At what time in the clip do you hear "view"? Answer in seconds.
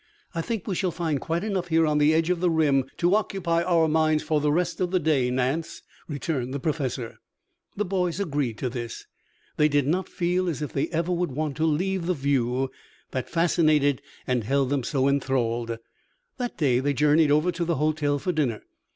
12.15-12.71